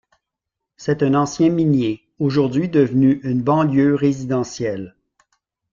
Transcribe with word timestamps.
C'est 0.77 1.03
un 1.03 1.13
ancien 1.13 1.49
minier, 1.51 2.07
aujourd'hui 2.17 2.67
devenu 2.69 3.19
une 3.21 3.43
banlieue 3.43 3.93
résidentielle. 3.93 4.95